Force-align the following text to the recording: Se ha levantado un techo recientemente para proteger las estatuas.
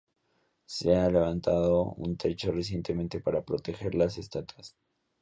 Se 0.65 0.95
ha 0.95 1.11
levantado 1.11 1.83
un 1.93 2.17
techo 2.17 2.51
recientemente 2.51 3.19
para 3.21 3.43
proteger 3.43 3.93
las 3.93 4.17
estatuas. 4.17 4.75